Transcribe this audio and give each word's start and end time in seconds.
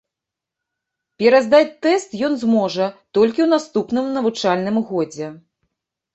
Пераздаць 1.19 1.75
тэст 1.87 2.09
ён 2.29 2.33
зможа 2.45 2.89
толькі 3.19 3.39
ў 3.45 3.49
наступным 3.55 4.09
навучальным 4.19 4.83
годзе. 4.91 5.33